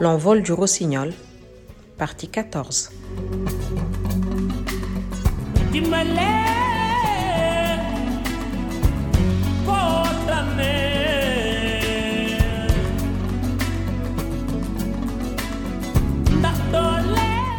[0.00, 1.12] L'envol du rossignol,
[1.98, 2.90] partie 14.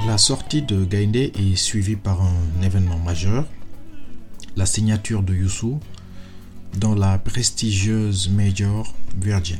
[0.07, 3.45] La sortie de Gainde est suivie par un événement majeur,
[4.55, 5.79] la signature de Youssou
[6.79, 9.59] dans la prestigieuse Major Virgin.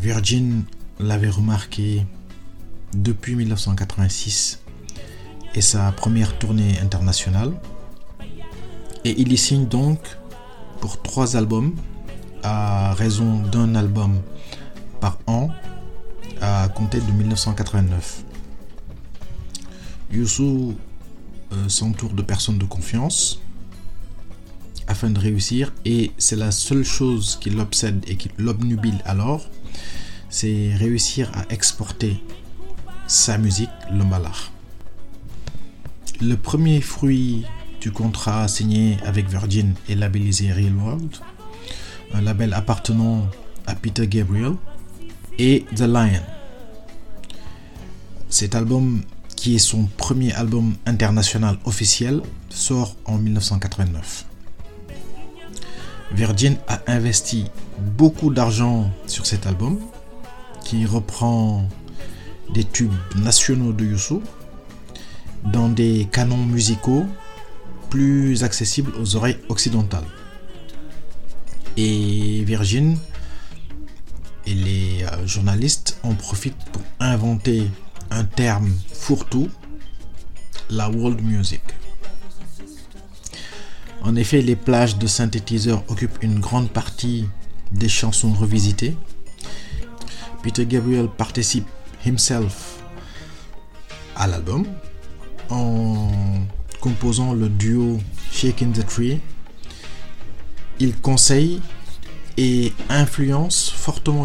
[0.00, 0.64] Virgin
[0.98, 2.06] l'avait remarqué
[2.94, 4.60] depuis 1986
[5.54, 7.52] et sa première tournée internationale
[9.04, 9.98] et il y signe donc
[10.80, 11.74] pour trois albums
[12.42, 14.20] à raison d'un album
[15.00, 15.50] par an
[16.40, 18.24] à compter de 1989.
[20.12, 20.76] Youssou
[21.52, 23.40] euh, s'entoure de personnes de confiance
[24.86, 29.48] afin de réussir et c'est la seule chose qui l'obsède et qui l'obnubile alors,
[30.28, 32.22] c'est réussir à exporter
[33.06, 34.52] sa musique, le malard.
[36.20, 37.44] Le premier fruit
[37.80, 41.16] du contrat signé avec Virgin est labellisé Real World,
[42.12, 43.26] un label appartenant
[43.66, 44.54] à Peter Gabriel
[45.38, 46.22] et The Lion.
[48.28, 49.02] Cet album,
[49.36, 54.26] qui est son premier album international officiel, sort en 1989.
[56.12, 57.46] Virgin a investi
[57.96, 59.78] beaucoup d'argent sur cet album,
[60.68, 61.66] qui reprend
[62.52, 64.22] des tubes nationaux de Youssou
[65.44, 67.06] dans des canons musicaux
[67.88, 70.04] plus accessibles aux oreilles occidentales.
[71.78, 72.98] Et Virgin
[74.44, 77.70] et les euh, journalistes en profitent pour inventer
[78.10, 79.48] un terme fourre-tout,
[80.68, 81.62] la world music.
[84.02, 87.24] En effet, les plages de synthétiseurs occupent une grande partie
[87.72, 88.94] des chansons revisitées.
[90.48, 91.66] Peter Gabriel participe
[92.06, 92.80] himself
[94.16, 94.64] à l'album
[95.50, 96.08] en
[96.80, 98.00] composant le duo
[98.32, 99.20] Shaking the Tree.
[100.80, 101.60] Il conseille
[102.38, 104.24] et influence fortement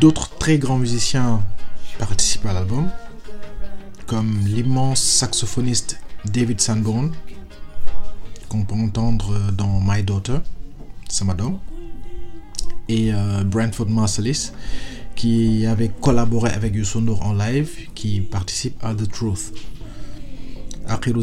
[0.00, 1.42] D'autres très grands musiciens
[1.98, 2.88] participent à l'album,
[4.06, 7.12] comme l'immense saxophoniste David Sanborn,
[8.48, 10.38] qu'on peut entendre dans My Daughter,
[11.08, 11.58] Samadom,
[12.88, 14.52] et euh, Brentford Marsalis,
[15.14, 19.52] qui avait collaboré avec Yusonor en live, qui participe à The Truth,
[20.90, 21.22] Akhiru.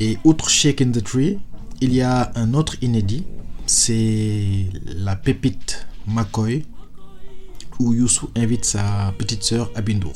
[0.00, 1.38] Et outre Shake in the Tree,
[1.80, 3.24] il y a un autre inédit,
[3.66, 6.64] c'est la pépite McCoy,
[7.78, 10.14] où Youssou invite sa petite sœur Abindour.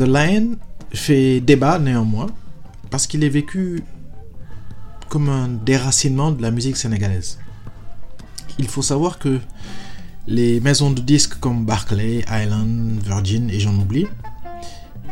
[0.00, 0.56] The Lion
[0.94, 2.28] fait débat néanmoins
[2.88, 3.82] parce qu'il est vécu
[5.10, 7.38] comme un déracinement de la musique sénégalaise.
[8.58, 9.40] Il faut savoir que
[10.26, 14.06] les maisons de disques comme Barclay, Island, Virgin et j'en oublie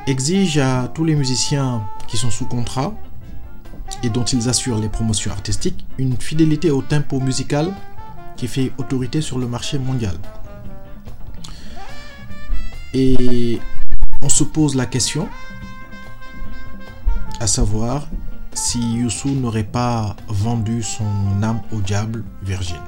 [0.06, 2.94] exigent à tous les musiciens qui sont sous contrat
[4.02, 7.75] et dont ils assurent les promotions artistiques une fidélité au tempo musical
[8.38, 10.17] qui fait autorité sur le marché mondial.
[12.94, 13.61] Et
[14.23, 15.29] on se pose la question,
[17.41, 18.09] à savoir
[18.53, 22.81] si Youssou n'aurait pas vendu son âme au diable virgin.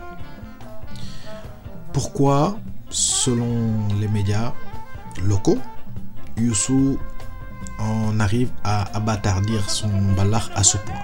[1.93, 4.53] Pourquoi, selon les médias
[5.25, 5.59] locaux,
[6.37, 6.99] Youssou
[7.79, 10.95] en arrive à abattardir son ballar à ce point?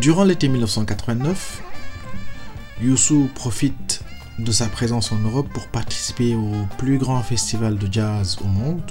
[0.00, 1.62] Durant l'été 1989,
[2.80, 4.02] Youssou profite
[4.38, 8.82] de sa présence en Europe pour participer au plus grand festival de jazz au monde,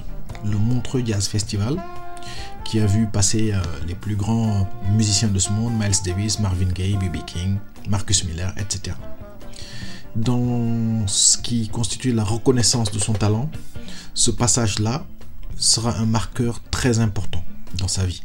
[0.45, 1.81] le Montreux Jazz Festival,
[2.63, 6.71] qui a vu passer euh, les plus grands musiciens de ce monde, Miles Davis, Marvin
[6.73, 7.17] Gaye, B.B.
[7.25, 7.57] King,
[7.89, 8.95] Marcus Miller, etc.
[10.15, 13.49] Dans ce qui constitue la reconnaissance de son talent,
[14.13, 15.05] ce passage-là
[15.57, 17.43] sera un marqueur très important
[17.77, 18.23] dans sa vie.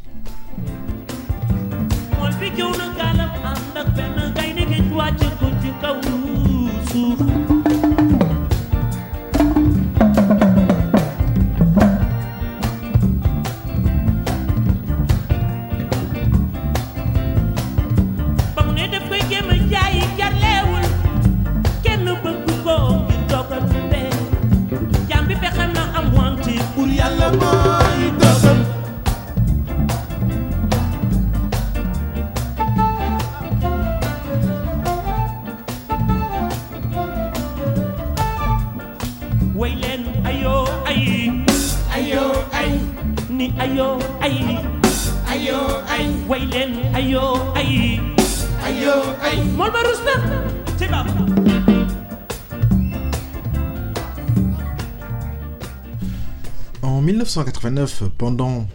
[56.81, 58.65] En 1989, pendant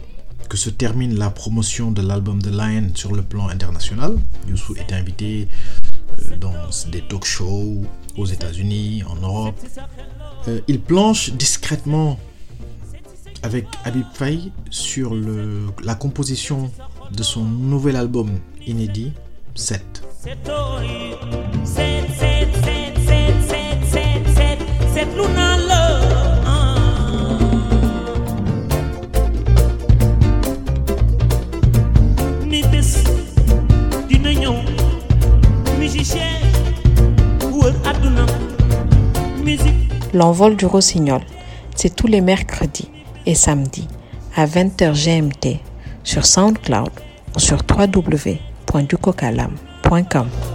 [0.49, 4.17] que se termine la promotion de l'album The Lion sur le plan international,
[4.47, 5.47] Youssou est invité
[6.19, 6.53] euh, dans
[6.91, 7.83] des talk shows
[8.17, 9.55] aux États-Unis, en Europe.
[10.47, 12.19] Euh, il planche discrètement
[13.43, 16.71] avec Habib Faye sur le, la composition
[17.11, 19.11] de son nouvel album inédit
[19.53, 20.01] 7.
[40.13, 41.21] L'envol du rossignol,
[41.75, 42.92] c'est tous les mercredis
[43.25, 43.87] et samedis
[44.35, 45.59] à 20h GMT
[46.03, 46.91] sur SoundCloud
[47.35, 50.52] ou sur www.ducocalam.com.